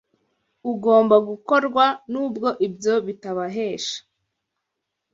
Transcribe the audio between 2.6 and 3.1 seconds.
ibyo